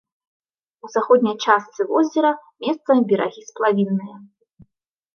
У 0.87 0.89
заходняй 0.93 1.37
частцы 1.45 1.81
возера 1.93 2.31
месцамі 2.65 3.01
берагі 3.15 3.41
сплавінныя. 3.53 4.15